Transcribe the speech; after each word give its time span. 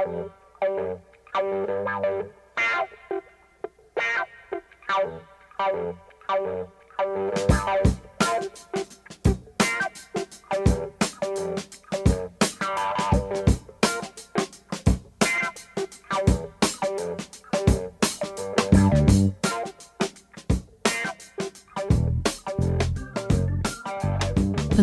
Thank 0.00 0.30
you. 7.84 7.99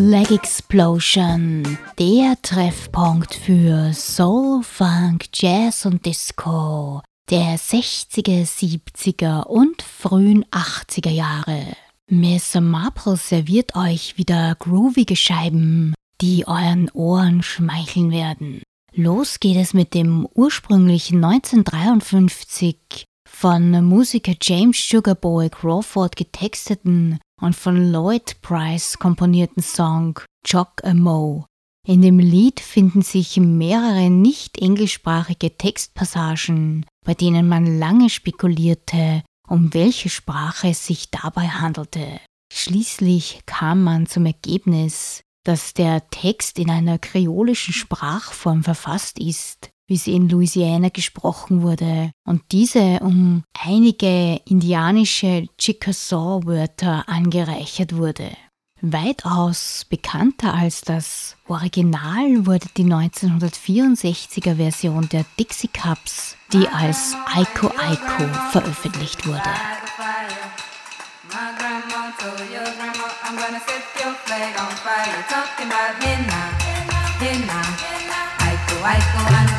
Leg 0.10 0.32
Explosion, 0.32 1.78
der 2.00 2.42
Treffpunkt 2.42 3.34
für 3.34 3.92
Soul, 3.92 4.64
Funk, 4.64 5.26
Jazz 5.34 5.86
und 5.86 6.06
Disco 6.06 7.02
der 7.30 7.60
60er, 7.60 8.46
70er 8.46 9.44
und 9.44 9.82
frühen 9.82 10.46
80er 10.46 11.10
Jahre. 11.10 11.62
Miss 12.10 12.56
Marple 12.56 13.18
serviert 13.18 13.76
euch 13.76 14.18
wieder 14.18 14.56
groovige 14.56 15.18
Scheiben, 15.18 15.94
die 16.22 16.48
euren 16.48 16.90
Ohren 16.92 17.44
schmeicheln 17.44 18.10
werden. 18.10 18.62
Los 18.94 19.42
geht 19.42 19.58
es 19.58 19.74
mit 19.74 19.94
dem 19.94 20.26
ursprünglichen 20.34 21.22
1953 21.22 23.04
von 23.30 23.84
Musiker 23.84 24.36
James 24.42 24.78
Sugarboy 24.88 25.50
Crawford 25.50 26.16
getexteten 26.16 27.20
und 27.42 27.56
von 27.56 27.92
Lloyd 27.92 28.42
Price 28.42 28.98
komponierten 28.98 29.62
Song 29.62 30.20
Jock 30.46 30.84
a 30.84 30.94
Mo. 30.94 31.46
In 31.88 32.02
dem 32.02 32.20
Lied 32.20 32.60
finden 32.60 33.02
sich 33.02 33.38
mehrere 33.38 34.10
nicht 34.10 34.58
englischsprachige 34.58 35.58
Textpassagen, 35.58 36.86
bei 37.06 37.14
denen 37.14 37.48
man 37.48 37.80
lange 37.80 38.10
spekulierte, 38.10 39.24
um 39.48 39.74
welche 39.74 40.10
Sprache 40.10 40.70
es 40.70 40.86
sich 40.86 41.12
dabei 41.12 41.48
handelte. 41.48 42.20
Schließlich 42.52 43.42
kam 43.46 43.84
man 43.84 44.06
zum 44.08 44.26
Ergebnis, 44.26 45.22
dass 45.46 45.74
der 45.74 46.10
Text 46.10 46.60
in 46.60 46.70
einer 46.70 47.00
kreolischen 47.00 47.74
Sprachform 47.74 48.64
verfasst 48.64 49.18
ist, 49.20 49.70
wie 49.88 49.98
sie 49.98 50.14
in 50.14 50.30
Louisiana 50.30 50.90
gesprochen 50.90 51.62
wurde, 51.62 52.12
und 52.26 52.42
diese 52.52 53.00
um 53.02 53.44
einige 53.60 54.42
indianische 54.46 55.48
Chickasaw-Wörter 55.58 57.08
angereichert 57.08 57.96
wurde. 57.96 58.30
Weitaus 58.82 59.86
bekannter 59.90 60.54
als 60.54 60.82
das 60.82 61.36
Original 61.48 62.46
wurde 62.46 62.68
die 62.78 62.84
1964er 62.84 64.56
Version 64.58 65.10
der 65.10 65.26
Dixie 65.40 65.70
Cups, 65.70 66.36
die 66.54 66.68
als 66.68 67.16
Aiko 67.26 67.72
Aiko 67.76 68.28
veröffentlicht 68.52 69.26
wurde. 69.26 69.50
Giacomo 78.88 79.57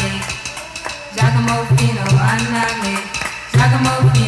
Andale, 2.38 3.02
Giacomo 3.50 4.10
Fini. 4.12 4.27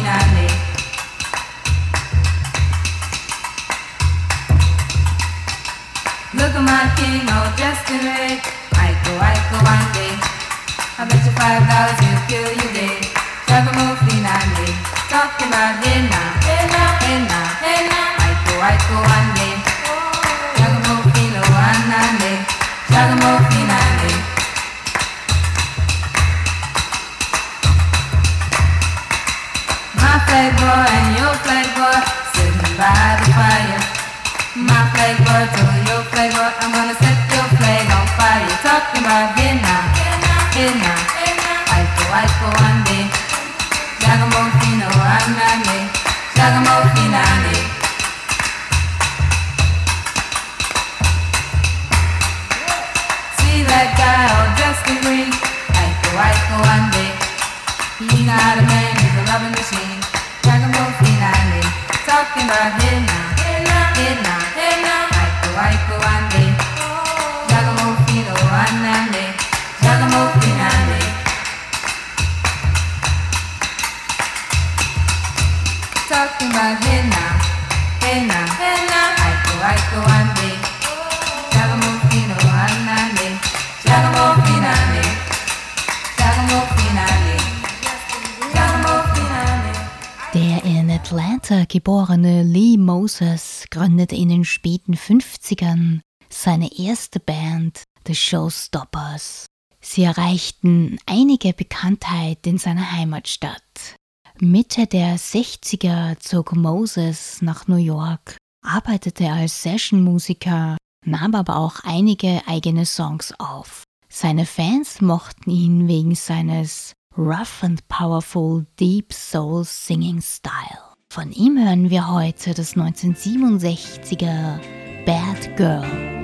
Showstoppers. 98.31 99.45
Sie 99.81 100.03
erreichten 100.03 100.97
einige 101.05 101.51
Bekanntheit 101.51 102.47
in 102.47 102.57
seiner 102.57 102.93
Heimatstadt. 102.93 103.95
Mitte 104.39 104.87
der 104.87 105.17
60er 105.17 106.17
zog 106.19 106.55
Moses 106.55 107.41
nach 107.41 107.67
New 107.67 107.75
York, 107.75 108.37
arbeitete 108.65 109.29
als 109.29 109.61
Sessionmusiker, 109.63 110.77
nahm 111.05 111.35
aber 111.35 111.57
auch 111.57 111.81
einige 111.83 112.41
eigene 112.47 112.85
Songs 112.85 113.33
auf. 113.37 113.83
Seine 114.07 114.45
Fans 114.45 115.01
mochten 115.01 115.49
ihn 115.49 115.89
wegen 115.89 116.15
seines 116.15 116.93
rough 117.17 117.63
and 117.63 117.85
powerful 117.89 118.65
Deep 118.79 119.11
Soul 119.11 119.65
Singing 119.65 120.21
Style. 120.21 120.79
Von 121.11 121.33
ihm 121.33 121.57
hören 121.57 121.89
wir 121.89 122.09
heute 122.09 122.53
das 122.53 122.75
1967er 122.77 124.59
Bad 125.05 125.57
Girl. 125.57 126.20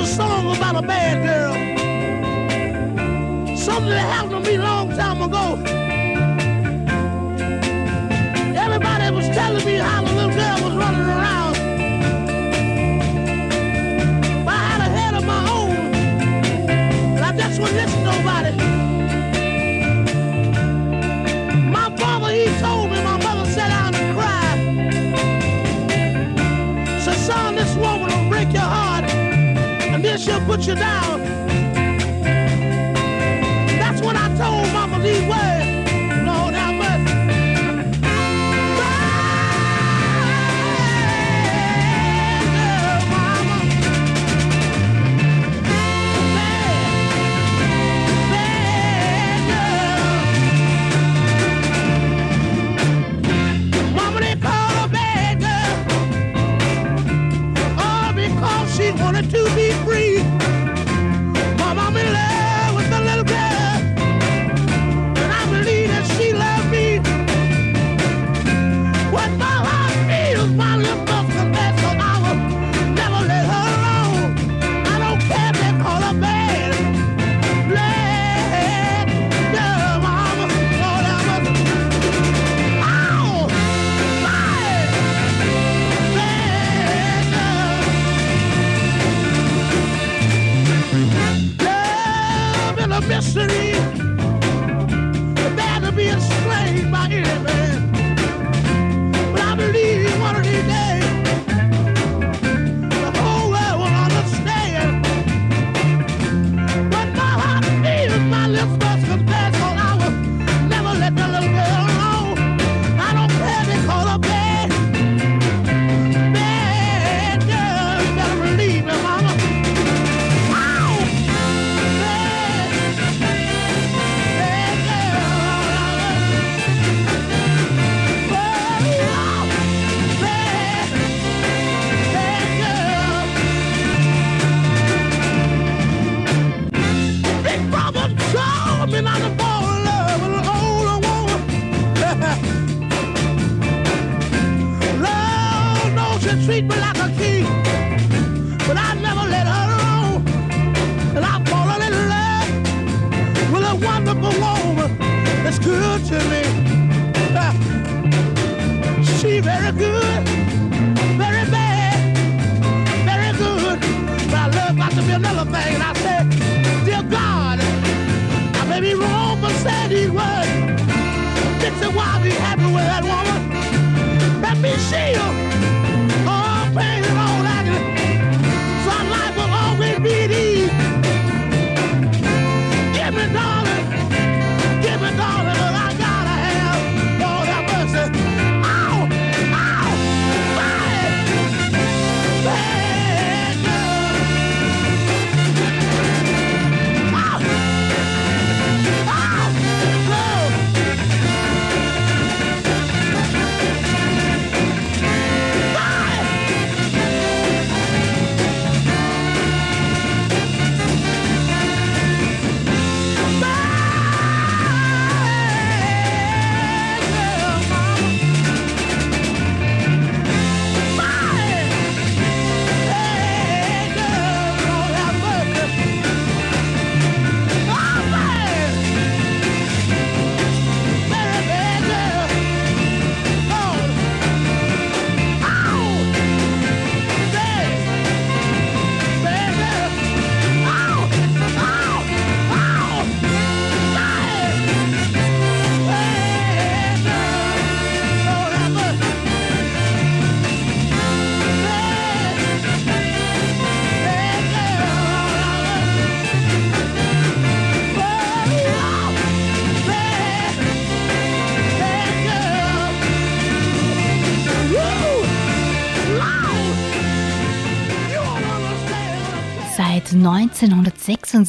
A 0.00 0.06
song 0.06 0.56
about 0.56 0.82
a 0.82 0.86
bad 0.86 1.22
girl. 1.22 1.52
Something 3.54 3.90
that 3.90 4.08
happened 4.14 4.44
to 4.44 4.50
me 4.50 4.56
a 4.56 4.62
long 4.62 4.88
time 4.96 5.20
ago. 5.20 5.58
Everybody 8.56 9.14
was 9.14 9.28
telling 9.28 9.64
me 9.66 9.74
how 9.74 10.02
the 10.02 10.12
little 10.14 10.30
girl 10.30 10.58
was 10.64 10.74
running 10.82 11.02
around. 11.02 11.54
But 14.46 14.54
I 14.54 14.64
had 14.70 14.80
a 14.80 14.90
head 14.96 15.14
of 15.14 15.24
my 15.26 15.40
own, 15.50 15.76
and 17.16 17.22
I 17.22 17.32
just 17.36 17.60
wouldn't 17.60 17.76
listen 17.76 17.90
to 17.90 17.94
nobody. 17.96 17.99
She'll 30.20 30.44
put 30.44 30.66
you 30.66 30.74
down. 30.74 31.20
That's 33.80 34.02
when 34.02 34.16
I 34.16 34.28
told 34.36 34.70
mama 34.72 34.79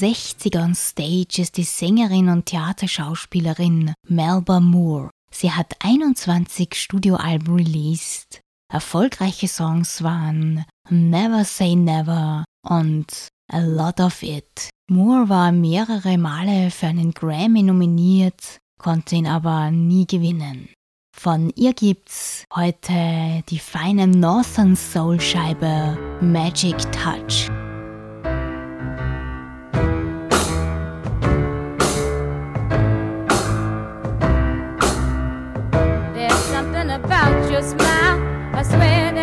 1966 0.01 0.55
on 0.57 0.73
Stage 0.73 1.41
ist 1.43 1.57
die 1.57 1.63
Sängerin 1.63 2.29
und 2.29 2.47
Theaterschauspielerin 2.47 3.93
Melba 4.07 4.59
Moore. 4.59 5.11
Sie 5.31 5.51
hat 5.51 5.75
21 5.79 6.73
Studioalben 6.73 7.55
released. 7.55 8.41
Erfolgreiche 8.73 9.47
Songs 9.47 10.01
waren 10.01 10.65
Never 10.89 11.45
Say 11.45 11.75
Never 11.75 12.45
und 12.67 13.27
A 13.51 13.59
Lot 13.59 13.99
of 13.99 14.23
It. 14.23 14.69
Moore 14.89 15.29
war 15.29 15.51
mehrere 15.51 16.17
Male 16.17 16.71
für 16.71 16.87
einen 16.87 17.11
Grammy 17.11 17.61
nominiert, 17.61 18.57
konnte 18.79 19.15
ihn 19.15 19.27
aber 19.27 19.69
nie 19.69 20.07
gewinnen. 20.07 20.69
Von 21.15 21.51
ihr 21.55 21.73
gibt's 21.73 22.45
heute 22.55 23.43
die 23.49 23.59
feine 23.59 24.07
Northern 24.07 24.75
Soul 24.75 25.21
Scheibe 25.21 25.97
Magic 26.21 26.79
Touch. 26.91 27.51
I 38.61 38.63
swear 38.63 39.20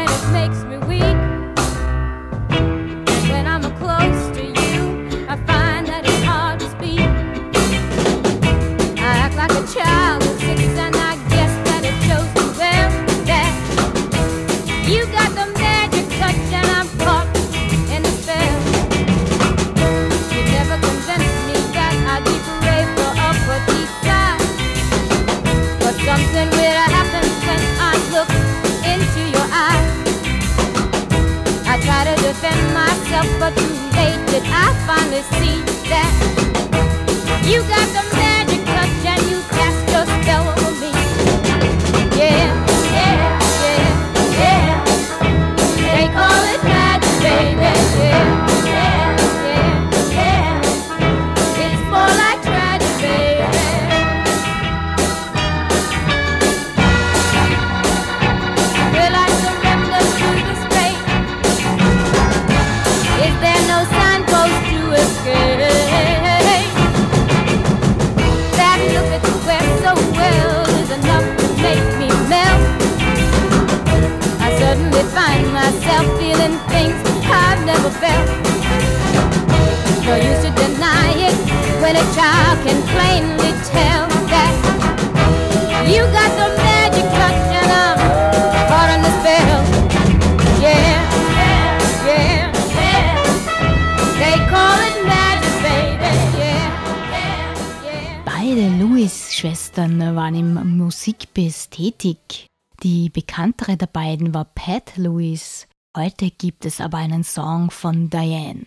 im 101.19 101.29
Musikbiss 101.35 101.71
tätig. 101.71 102.47
Die 102.83 103.11
bekanntere 103.11 103.77
der 103.77 103.87
beiden 103.87 104.35
war 104.35 104.45
Pat 104.45 104.97
Lewis. 104.97 105.67
Heute 105.97 106.31
gibt 106.31 106.65
es 106.65 106.81
aber 106.81 106.99
einen 106.99 107.25
Song 107.25 107.71
von 107.71 108.09
Diane. 108.09 108.67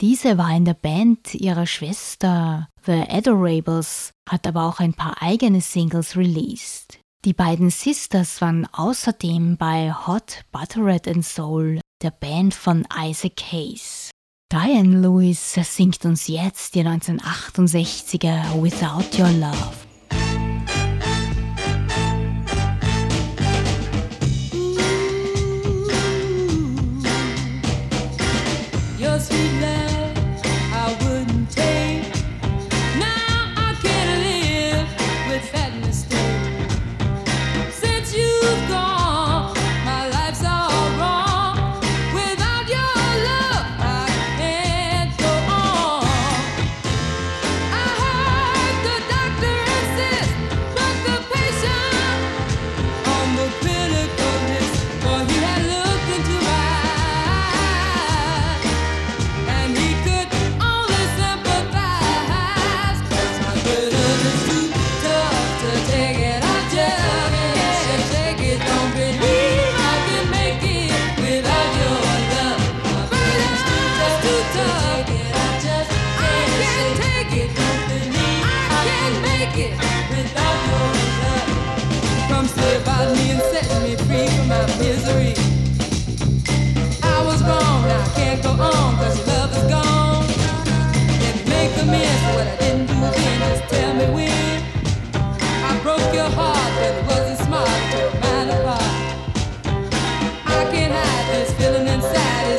Diese 0.00 0.36
war 0.36 0.56
in 0.56 0.64
der 0.64 0.74
Band 0.74 1.34
ihrer 1.34 1.66
Schwester 1.66 2.68
The 2.84 3.04
Adorables, 3.08 4.10
hat 4.28 4.46
aber 4.48 4.64
auch 4.64 4.80
ein 4.80 4.94
paar 4.94 5.22
eigene 5.22 5.60
Singles 5.60 6.16
released. 6.16 6.98
Die 7.24 7.34
beiden 7.34 7.70
Sisters 7.70 8.40
waren 8.40 8.66
außerdem 8.72 9.56
bei 9.56 9.92
Hot 9.92 10.44
Buttered 10.50 11.06
and 11.06 11.24
Soul, 11.24 11.80
der 12.02 12.10
Band 12.10 12.52
von 12.52 12.84
Isaac 12.98 13.40
Hayes. 13.52 14.10
Diane 14.50 15.00
Lewis 15.00 15.54
singt 15.54 16.04
uns 16.04 16.26
jetzt 16.26 16.74
die 16.74 16.82
1968er 16.82 18.60
Without 18.60 19.16
Your 19.16 19.30
Love. 19.30 19.91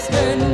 western 0.10 0.53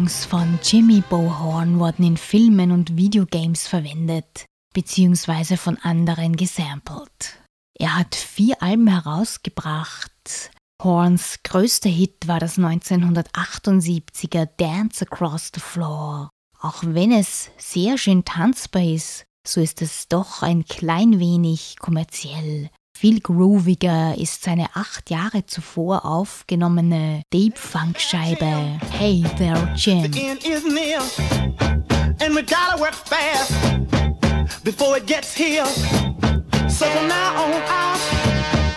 Songs 0.00 0.24
von 0.24 0.58
Jimmy 0.62 1.02
Bohorn 1.10 1.78
wurden 1.78 2.04
in 2.04 2.16
Filmen 2.16 2.70
und 2.70 2.96
Videogames 2.96 3.66
verwendet, 3.66 4.46
beziehungsweise 4.72 5.58
von 5.58 5.76
anderen 5.76 6.36
gesampelt. 6.36 7.38
Er 7.78 7.98
hat 7.98 8.14
vier 8.14 8.62
Alben 8.62 8.86
herausgebracht. 8.86 10.52
Horns 10.82 11.40
größter 11.42 11.90
Hit 11.90 12.26
war 12.26 12.40
das 12.40 12.56
1978er 12.56 14.48
Dance 14.56 15.04
Across 15.04 15.50
the 15.54 15.60
Floor. 15.60 16.30
Auch 16.58 16.82
wenn 16.82 17.12
es 17.12 17.50
sehr 17.58 17.98
schön 17.98 18.24
tanzbar 18.24 18.82
ist, 18.82 19.24
so 19.46 19.60
ist 19.60 19.82
es 19.82 20.08
doch 20.08 20.40
ein 20.40 20.64
klein 20.64 21.18
wenig 21.18 21.76
kommerziell. 21.78 22.70
Viel 23.00 23.20
grooviger 23.20 24.14
ist 24.18 24.44
seine 24.44 24.66
acht 24.76 25.08
Jahre 25.08 25.46
zuvor 25.46 26.04
aufgenommene 26.04 27.22
Deep 27.32 27.56
Funk 27.56 27.98
Scheibe 27.98 28.78
Hey 28.90 29.24
There 29.38 29.72
Jim. 29.74 30.04
And 32.20 32.34
we 32.34 32.42
gotta 32.42 32.78
work 32.78 32.92
fast 32.92 33.54
before 34.64 34.98
it 34.98 35.06
gets 35.06 35.34
here. 35.34 35.64
So 36.68 36.84
from 36.84 37.08
now 37.08 37.42
on 37.42 37.54
out, 37.70 38.69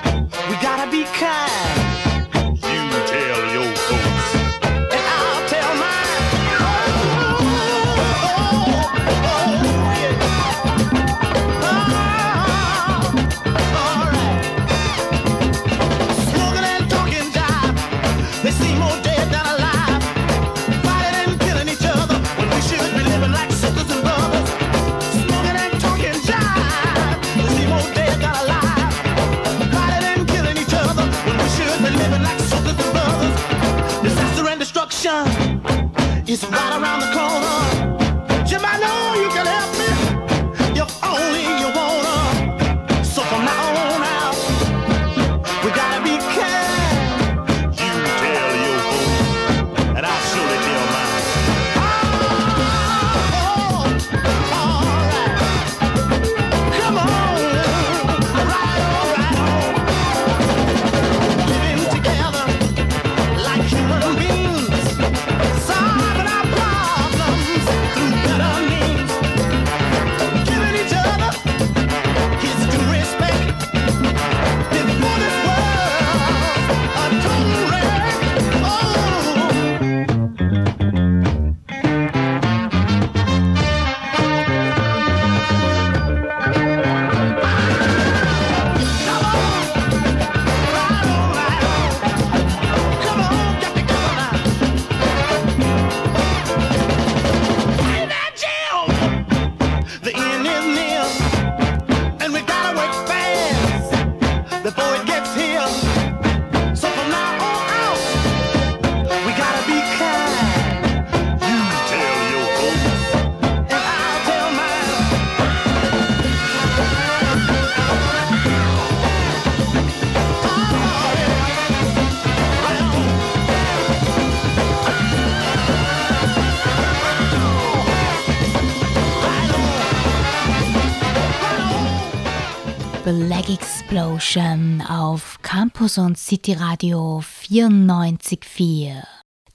Explosion 134.13 134.83
auf 134.87 135.39
Campus 135.41 135.97
und 135.97 136.19
City 136.19 136.53
Radio 136.53 137.23
94.4. 137.23 139.03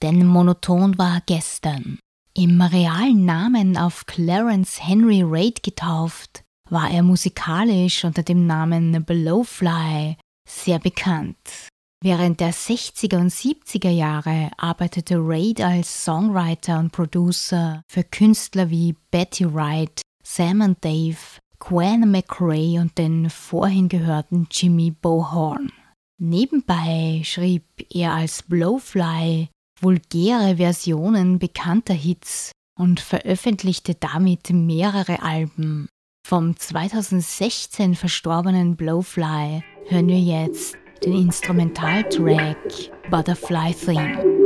Denn 0.03 0.27
monoton 0.27 0.99
war 0.99 1.23
gestern. 1.27 2.01
Im 2.35 2.61
realen 2.61 3.25
Namen 3.25 3.77
auf 3.77 4.07
Clarence 4.07 4.85
Henry 4.85 5.23
Reid 5.25 5.63
getauft, 5.63 6.43
war 6.69 6.91
er 6.91 7.05
musikalisch 7.05 8.05
unter 8.05 8.25
dem 8.25 8.49
Namen 8.49 9.05
Blowfly 9.05 10.17
sehr 10.49 10.81
bekannt. 10.81 11.69
Während 12.03 12.41
der 12.41 12.53
60er 12.53 13.19
und 13.19 13.31
70er 13.31 13.91
Jahre 13.91 14.51
arbeitete 14.57 15.19
Reid 15.19 15.61
als 15.61 16.03
Songwriter 16.05 16.81
und 16.81 16.91
Producer 16.91 17.83
für 17.89 18.03
Künstler 18.03 18.71
wie 18.71 18.97
Betty 19.13 19.55
Wright, 19.55 20.03
Sam 20.25 20.63
and 20.63 20.85
Dave, 20.85 21.39
Gwen 21.61 22.11
McRae 22.11 22.79
und 22.79 22.97
den 22.99 23.31
vorhin 23.31 23.89
gehörten 23.89 24.47
Jimmy 24.51 24.91
Bohorn. 24.91 25.73
Nebenbei 26.21 27.23
schrieb 27.25 27.65
er 27.91 28.15
als 28.15 28.43
Blowfly 28.43 29.49
vulgäre 29.81 30.57
Versionen 30.57 31.39
bekannter 31.39 31.95
Hits 31.95 32.53
und 32.77 33.01
veröffentlichte 33.01 33.95
damit 33.95 34.51
mehrere 34.51 35.23
Alben. 35.23 35.89
Vom 36.27 36.57
2016 36.57 37.95
verstorbenen 37.95 38.77
Blowfly 38.77 39.63
hören 39.89 40.09
wir 40.09 40.21
jetzt 40.21 40.77
den 41.05 41.15
Instrumentaltrack 41.15 42.91
Butterfly 43.11 43.75
Theme. 43.75 44.39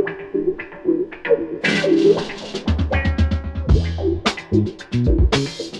Thank 4.93 5.72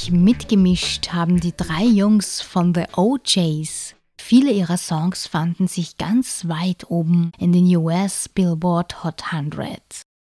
ordentlich 0.00 0.12
mitgemischt 0.12 1.12
haben 1.12 1.40
die 1.40 1.54
drei 1.54 1.84
Jungs 1.84 2.40
von 2.40 2.74
The 2.74 2.84
OJs. 2.96 3.94
Viele 4.20 4.50
ihrer 4.50 4.78
Songs 4.78 5.26
fanden 5.26 5.68
sich 5.68 5.98
ganz 5.98 6.48
weit 6.48 6.90
oben 6.90 7.32
in 7.38 7.52
den 7.52 7.64
US 7.76 8.28
Billboard 8.28 9.04
Hot 9.04 9.22
100. 9.30 9.80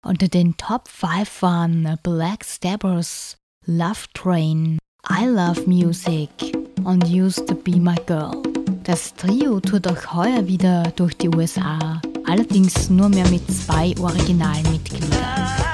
Unter 0.06 0.28
den 0.28 0.56
Top 0.56 0.88
5 0.88 1.42
waren 1.42 1.98
Black 2.02 2.44
Stabbers, 2.44 3.36
Love 3.66 4.06
Train, 4.14 4.78
I 5.10 5.24
Love 5.26 5.62
Music 5.66 6.30
und 6.84 7.04
Used 7.06 7.46
to 7.46 7.54
Be 7.54 7.76
My 7.76 7.96
Girl. 8.06 8.32
Das 8.84 9.14
Trio 9.14 9.60
tourt 9.60 9.86
auch 9.86 10.14
heuer 10.14 10.46
wieder 10.46 10.84
durch 10.96 11.16
die 11.16 11.28
USA, 11.28 12.00
allerdings 12.26 12.88
nur 12.88 13.10
mehr 13.10 13.28
mit 13.28 13.46
zwei 13.50 13.94
Originalmitgliedern. 13.98 15.67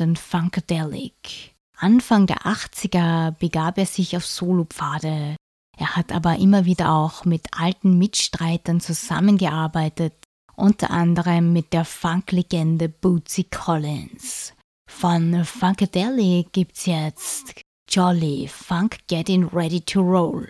sogenannten 0.00 0.16
Funkadelic. 0.16 1.54
Anfang 1.76 2.26
der 2.26 2.42
80er 2.42 3.32
begab 3.32 3.78
er 3.78 3.86
sich 3.86 4.16
auf 4.16 4.24
Solopfade. 4.26 5.36
Er 5.78 5.96
hat 5.96 6.12
aber 6.12 6.36
immer 6.36 6.64
wieder 6.64 6.92
auch 6.92 7.24
mit 7.24 7.46
alten 7.52 7.98
Mitstreitern 7.98 8.80
zusammengearbeitet, 8.80 10.14
unter 10.56 10.90
anderem 10.90 11.52
mit 11.52 11.72
der 11.72 11.84
Funklegende 11.84 12.88
Bootsy 12.88 13.44
Collins. 13.44 14.54
Von 14.90 15.44
Funkadelic 15.44 16.52
gibt's 16.52 16.86
jetzt 16.86 17.62
Jolly 17.88 18.48
Funk 18.48 18.98
Getting 19.06 19.48
Ready 19.48 19.80
to 19.80 20.00
Roll. 20.00 20.48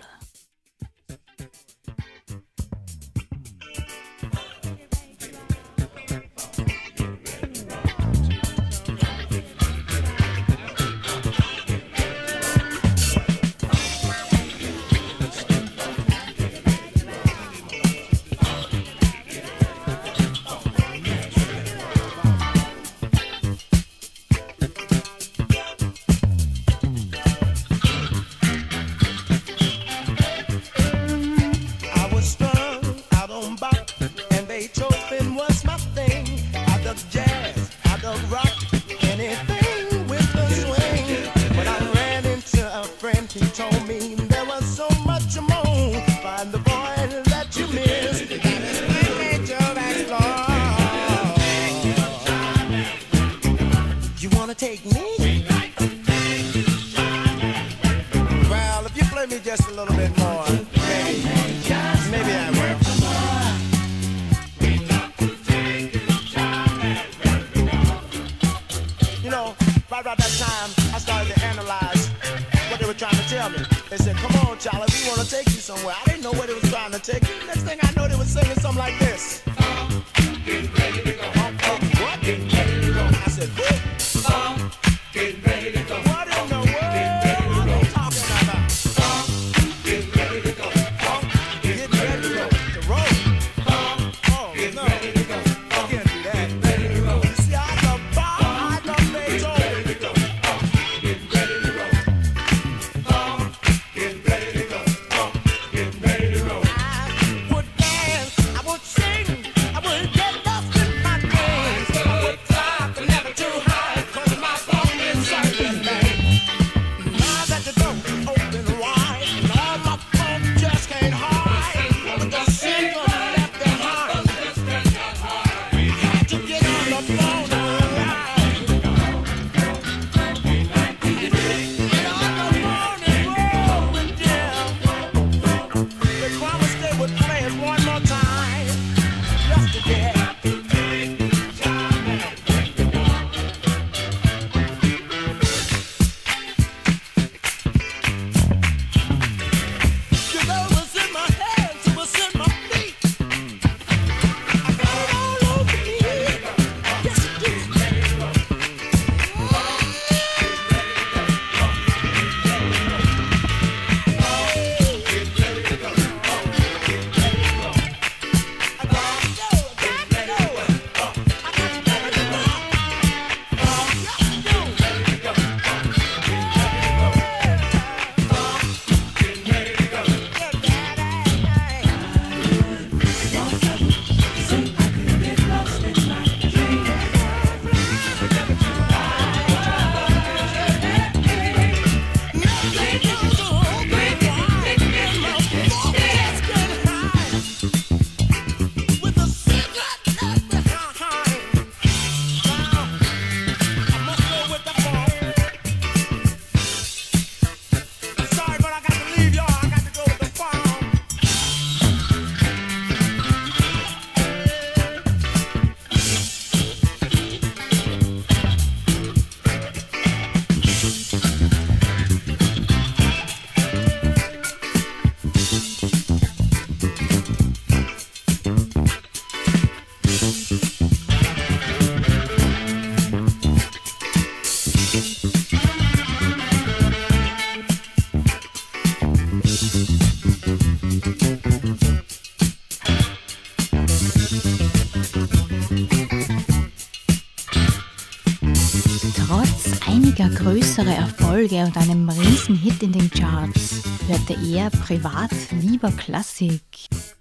größere 250.80 250.94
Erfolge 250.94 251.64
und 251.64 251.76
einem 251.76 252.08
Riesenhit 252.08 252.82
in 252.82 252.92
den 252.92 253.10
Charts 253.10 253.82
hörte 254.08 254.34
er 254.50 254.70
privat 254.70 255.30
lieber 255.50 255.90
Klassik 255.92 256.62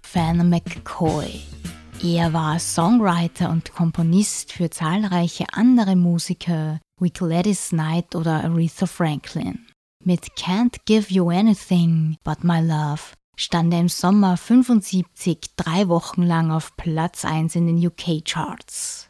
Fan 0.02 0.48
McCoy. 0.48 1.42
Er 2.02 2.32
war 2.32 2.58
Songwriter 2.58 3.50
und 3.50 3.74
Komponist 3.74 4.52
für 4.52 4.70
zahlreiche 4.70 5.44
andere 5.52 5.94
Musiker 5.94 6.80
wie 7.00 7.10
Gladys 7.10 7.68
Knight 7.68 8.14
oder 8.14 8.44
Aretha 8.44 8.86
Franklin. 8.86 9.66
Mit 10.04 10.24
Can't 10.38 10.76
Give 10.86 11.12
You 11.12 11.28
Anything 11.28 12.16
But 12.24 12.42
My 12.42 12.60
Love 12.60 13.02
stand 13.36 13.74
er 13.74 13.80
im 13.80 13.88
Sommer 13.90 14.38
75 14.38 15.38
drei 15.56 15.88
Wochen 15.88 16.22
lang 16.22 16.50
auf 16.50 16.76
Platz 16.78 17.26
1 17.26 17.56
in 17.56 17.66
den 17.66 17.86
UK-Charts. 17.86 19.09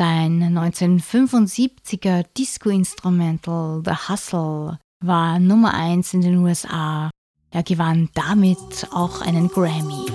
Sein 0.00 0.42
1975er 0.56 2.24
Disco-Instrumental 2.34 3.82
The 3.84 4.08
Hustle 4.08 4.78
war 5.04 5.38
Nummer 5.38 5.74
1 5.74 6.14
in 6.14 6.22
den 6.22 6.36
USA. 6.38 7.10
Er 7.50 7.62
gewann 7.62 8.08
damit 8.14 8.88
auch 8.94 9.20
einen 9.20 9.48
Grammy. 9.48 10.06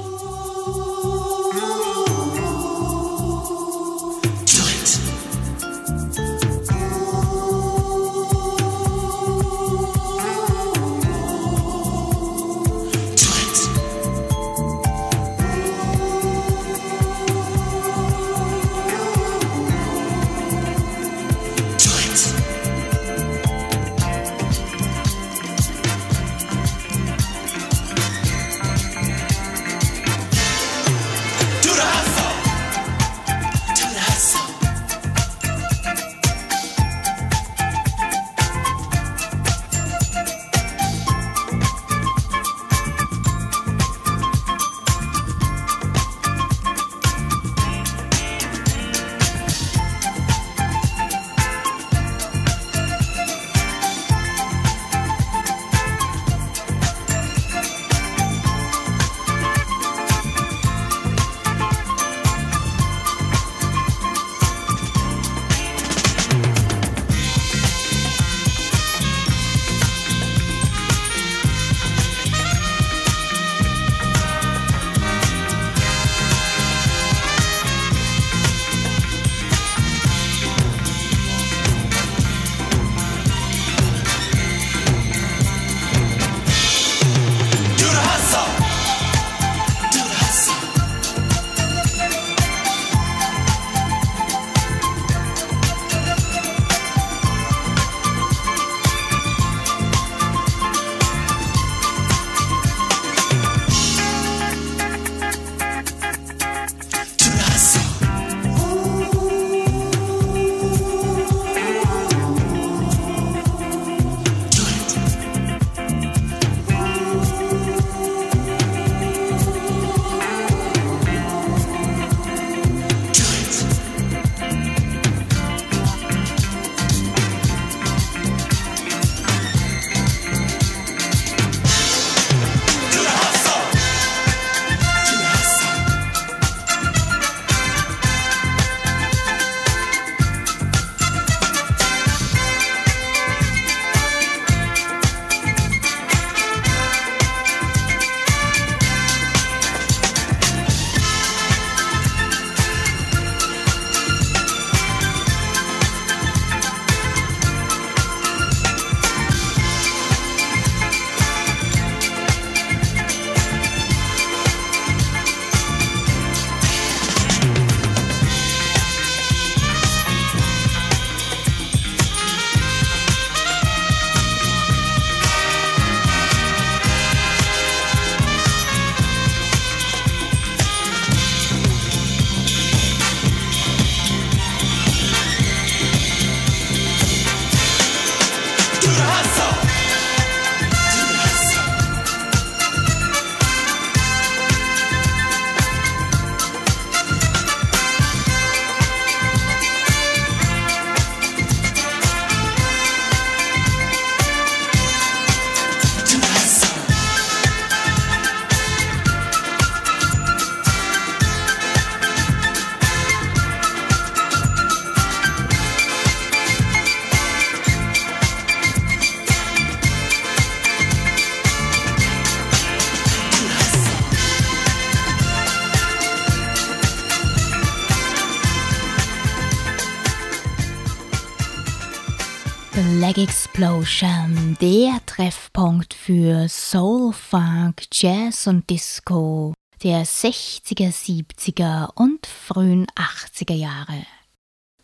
Explosion, 233.57 234.57
der 234.59 234.99
Treffpunkt 235.05 235.93
für 235.93 236.49
Soul, 236.49 237.13
Funk, 237.13 237.83
Jazz 237.89 238.47
und 238.47 238.69
Disco 238.69 239.53
der 239.81 240.05
60er, 240.05 240.91
70er 240.91 241.89
und 241.95 242.27
frühen 242.27 242.85
80er 242.97 243.53
Jahre. 243.53 244.05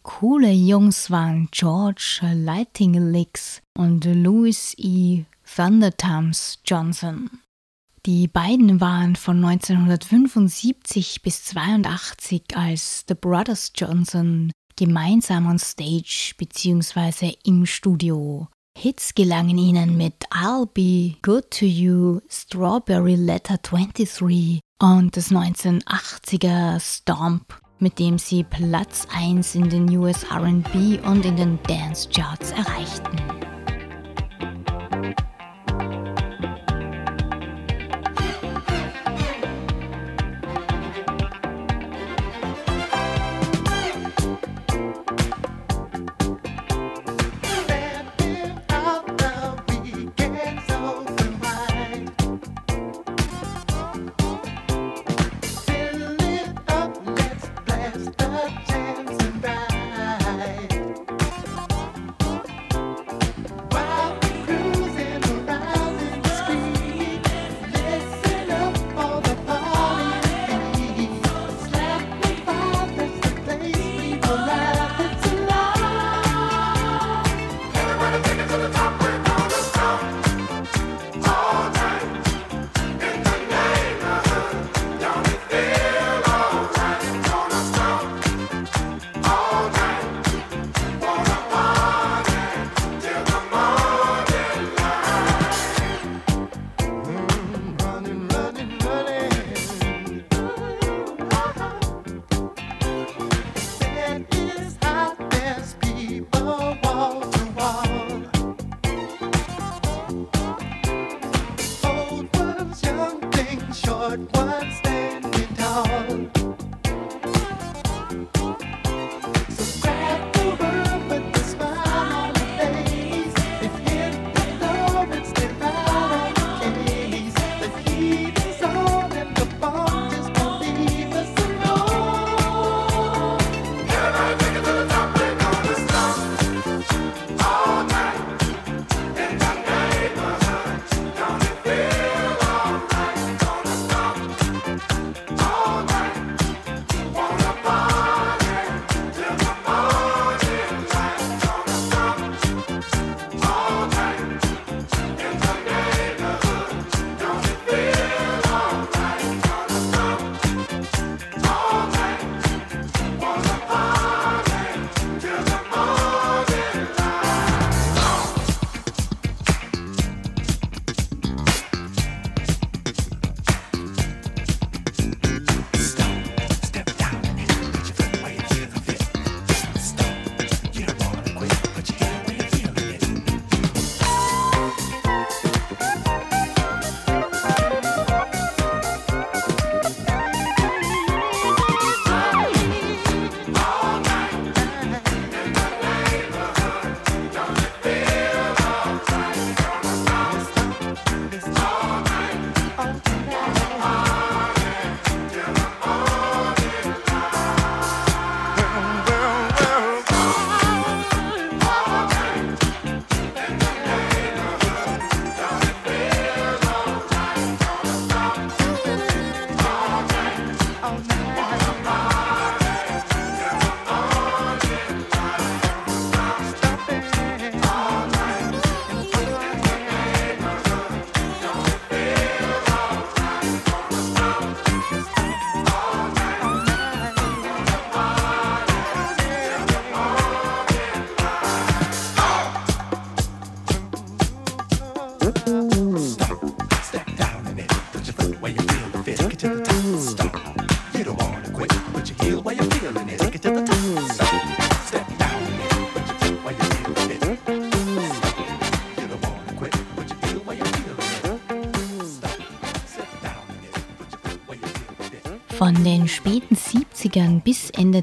Coole 0.03 0.51
Jungs 0.53 1.11
waren 1.11 1.49
George 1.51 2.21
Lighting 2.21 3.11
Licks 3.11 3.61
und 3.77 4.05
Louis 4.05 4.73
E. 4.77 5.25
Thundertums 5.53 6.59
Johnson. 6.65 7.29
Die 8.05 8.29
beiden 8.29 8.79
waren 8.79 9.17
von 9.17 9.43
1975 9.43 11.21
bis 11.21 11.43
82 11.43 12.55
als 12.55 13.03
The 13.05 13.15
Brothers 13.15 13.73
Johnson 13.75 14.49
gemeinsam 14.77 15.47
on 15.47 15.59
Stage 15.59 16.35
bzw. 16.37 17.33
im 17.43 17.65
Studio. 17.65 18.47
Hits 18.77 19.13
gelangen 19.13 19.57
ihnen 19.57 19.97
mit 19.97 20.13
I'll 20.31 20.65
Be 20.65 21.15
Good 21.21 21.51
to 21.51 21.65
You, 21.65 22.21
Strawberry 22.29 23.15
Letter 23.15 23.57
23 23.61 24.59
und 24.81 25.15
das 25.15 25.31
1980er 25.31 26.79
Stomp, 26.79 27.59
mit 27.79 27.99
dem 27.99 28.17
sie 28.17 28.43
Platz 28.43 29.07
1 29.13 29.55
in 29.55 29.69
den 29.69 29.97
US 29.97 30.25
RB 30.31 31.05
und 31.05 31.25
in 31.25 31.35
den 31.35 31.59
Dance 31.63 32.09
Charts 32.09 32.51
erreichten. 32.51 33.40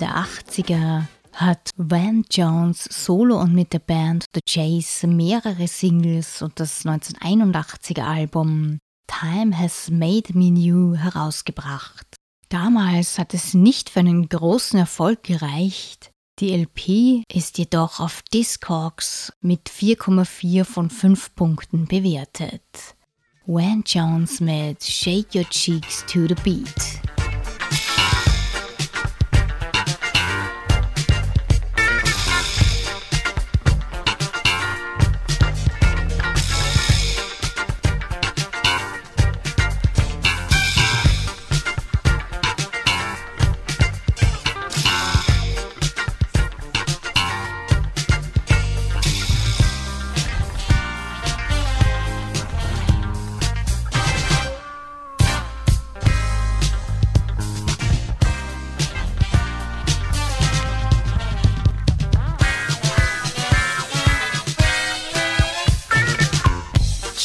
Der 0.01 0.17
80er 0.17 1.07
hat 1.33 1.71
Van 1.77 2.25
Jones 2.31 2.85
solo 2.85 3.41
und 3.41 3.53
mit 3.53 3.73
der 3.73 3.81
Band 3.81 4.27
The 4.33 4.41
Chase 4.49 5.09
mehrere 5.09 5.67
Singles 5.67 6.41
und 6.41 6.61
das 6.61 6.85
1981er 6.85 8.03
Album 8.03 8.79
Time 9.09 9.59
Has 9.59 9.91
Made 9.91 10.39
Me 10.39 10.53
New 10.53 10.95
herausgebracht. 10.95 12.07
Damals 12.49 13.19
hat 13.19 13.35
es 13.35 13.55
nicht 13.55 13.91
für 13.91 14.01
einen 14.01 14.29
großen 14.29 14.79
Erfolg 14.79 15.25
gereicht. 15.25 16.13
Die 16.39 16.55
LP 16.55 17.25
ist 17.33 17.59
jedoch 17.59 17.99
auf 17.99 18.23
Discogs 18.33 19.33
mit 19.41 19.69
4,4 19.69 20.65
von 20.65 20.91
5 20.91 21.35
Punkten 21.35 21.87
bewertet. 21.87 22.63
Van 23.47 23.83
Jones 23.85 24.39
mit 24.39 24.85
Shake 24.85 25.35
Your 25.35 25.49
Cheeks 25.51 26.07
to 26.07 26.29
the 26.29 26.37
Beat. 26.45 27.18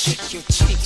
shake 0.03 0.33
your 0.33 0.43
cheek. 0.51 0.82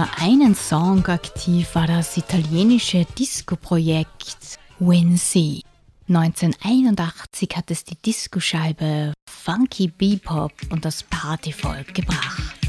nur 0.00 0.08
einen 0.18 0.54
Song 0.54 1.04
aktiv 1.08 1.74
war 1.74 1.86
das 1.86 2.16
italienische 2.16 3.04
Disco-Projekt 3.18 4.58
Wednesday. 4.78 5.62
1981 6.08 7.50
hat 7.54 7.70
es 7.70 7.84
die 7.84 7.96
Discoscheibe 7.96 9.12
Funky 9.28 9.88
Bebop 9.88 10.52
und 10.70 10.86
das 10.86 11.02
Partyvolk 11.02 11.92
gebracht. 11.92 12.59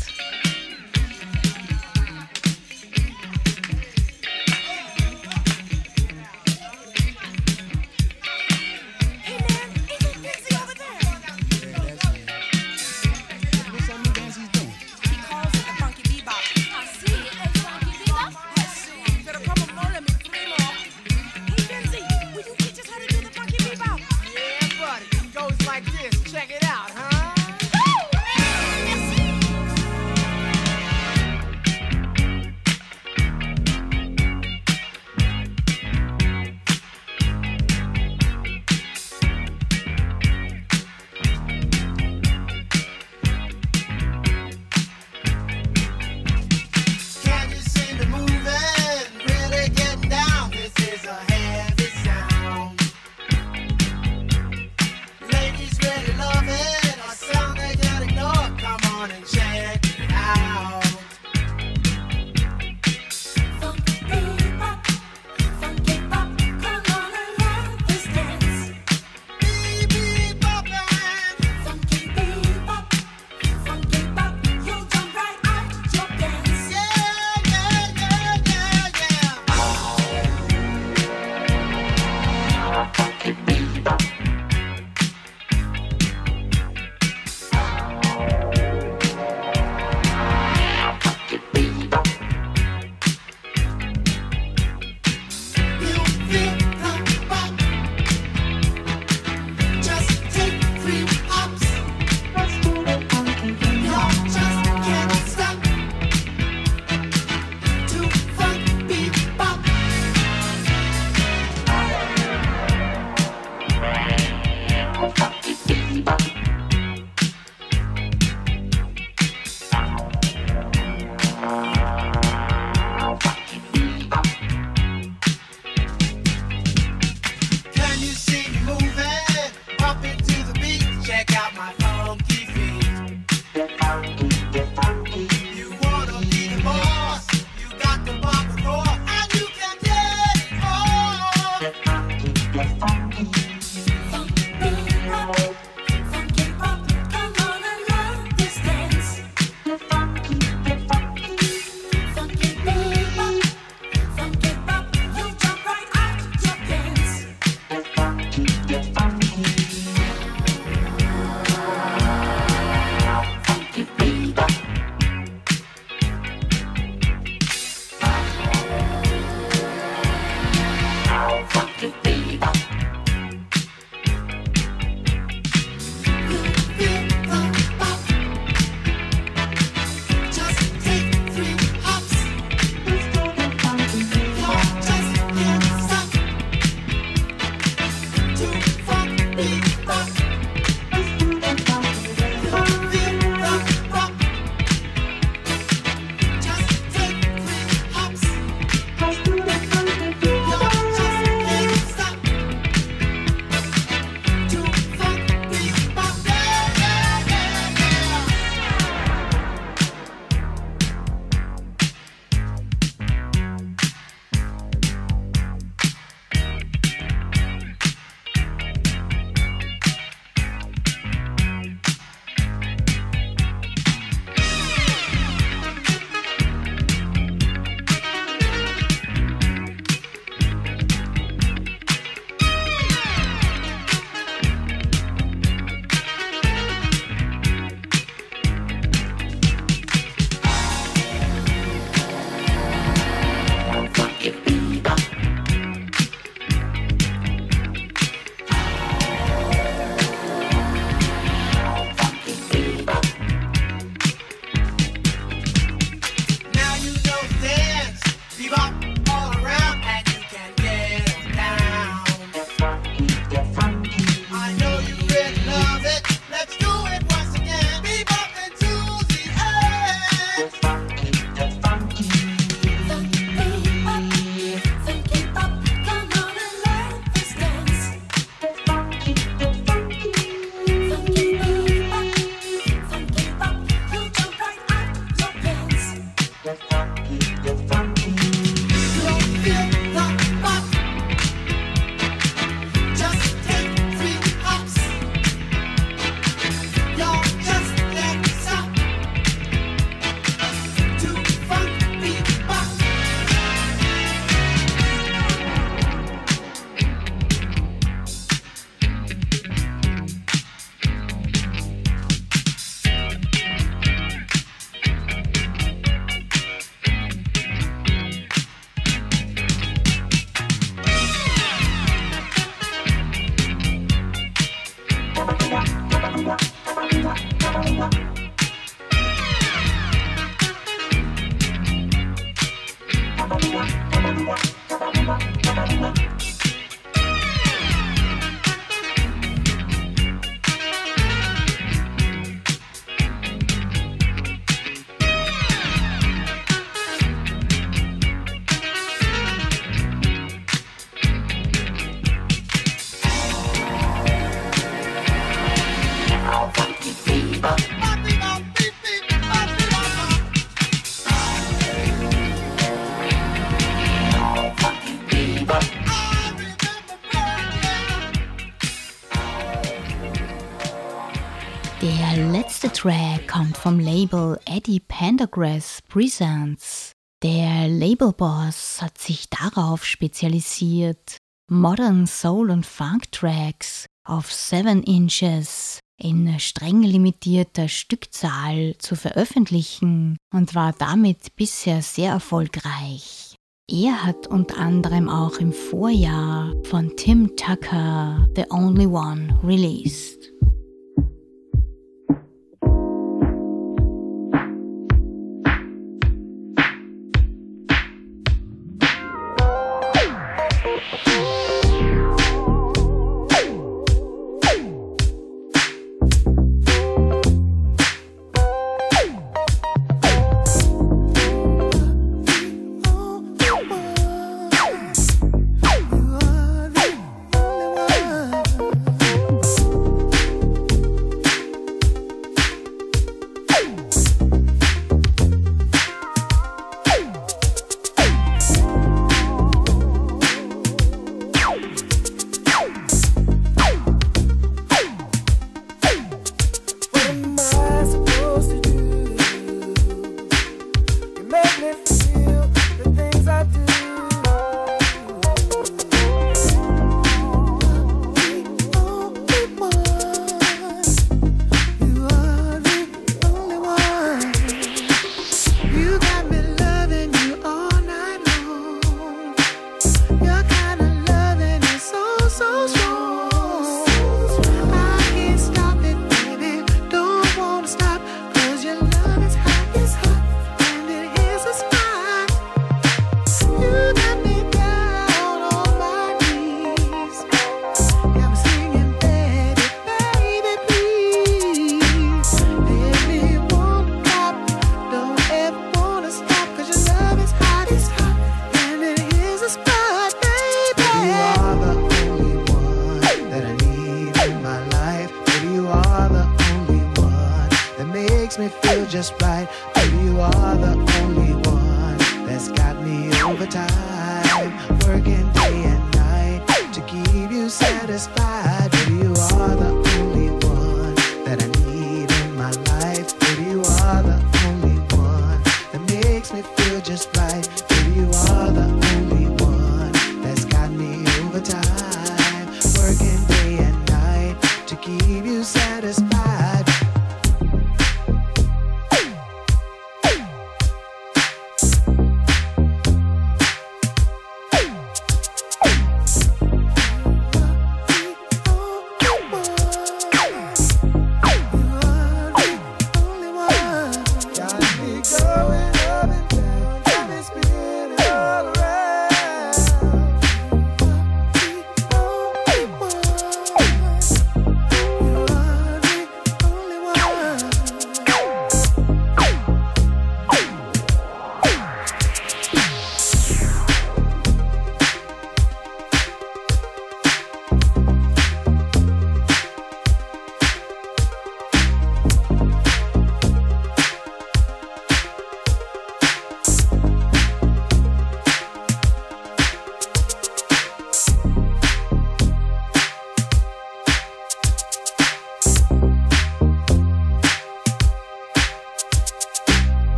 Label 374.01 374.39
Eddie 374.45 374.79
Pendergrass 374.79 375.83
Presents. 375.87 376.91
Der 377.21 377.67
Labelboss 377.67 378.81
hat 378.81 378.97
sich 378.97 379.29
darauf 379.29 379.85
spezialisiert, 379.85 381.17
Modern 381.51 382.07
Soul 382.07 382.49
und 382.49 382.65
Funk 382.65 383.11
Tracks 383.11 383.85
auf 384.03 384.33
7 384.33 384.81
Inches 384.81 385.79
in 386.01 386.39
streng 386.39 386.81
limitierter 386.81 387.67
Stückzahl 387.67 388.73
zu 388.79 388.95
veröffentlichen 388.95 390.17
und 390.33 390.55
war 390.55 390.73
damit 390.73 391.35
bisher 391.35 391.83
sehr 391.83 392.13
erfolgreich. 392.13 393.35
Er 393.69 394.03
hat 394.03 394.25
unter 394.25 394.57
anderem 394.57 395.09
auch 395.09 395.37
im 395.37 395.53
Vorjahr 395.53 396.55
von 396.63 396.97
Tim 396.97 397.35
Tucker 397.35 398.27
The 398.35 398.45
Only 398.49 398.87
One 398.87 399.39
released. 399.43 400.20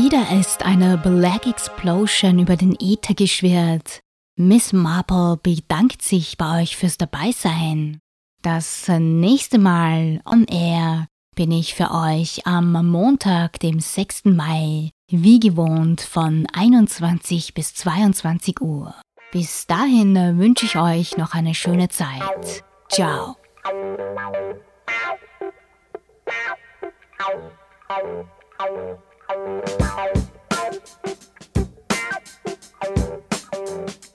Wieder 0.00 0.38
ist 0.38 0.64
eine 0.64 0.96
Black 0.96 1.48
Explosion 1.48 2.38
über 2.38 2.54
den 2.54 2.76
Äther 2.80 3.14
geschwirrt. 3.14 3.98
Miss 4.36 4.72
Marple 4.72 5.40
bedankt 5.42 6.02
sich 6.02 6.38
bei 6.38 6.62
euch 6.62 6.76
fürs 6.76 6.98
Dabeisein. 6.98 7.98
Das 8.40 8.86
nächste 8.86 9.58
Mal 9.58 10.20
on 10.24 10.44
Air 10.44 11.08
bin 11.34 11.50
ich 11.50 11.74
für 11.74 11.90
euch 11.90 12.46
am 12.46 12.86
Montag, 12.88 13.58
dem 13.58 13.80
6. 13.80 14.26
Mai, 14.26 14.90
wie 15.10 15.40
gewohnt 15.40 16.00
von 16.00 16.46
21 16.52 17.52
bis 17.54 17.74
22 17.74 18.60
Uhr. 18.60 18.94
Bis 19.32 19.66
dahin 19.66 20.38
wünsche 20.38 20.66
ich 20.66 20.78
euch 20.78 21.16
noch 21.16 21.34
eine 21.34 21.56
schöne 21.56 21.88
Zeit. 21.88 22.62
Ciao. 22.88 23.34
Thank 29.28 29.68
you. 33.52 34.07